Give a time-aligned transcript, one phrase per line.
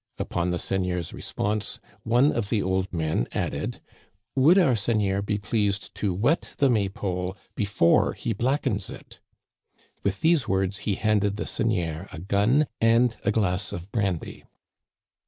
[0.17, 3.81] Upon the seigneur's response, one of the old men added:
[4.35, 9.19] Would our seigneur be pleased to * wet' the May pole before he blackens it?"
[10.03, 14.43] With these words he handed the seigneur a gun and a glass of brandy.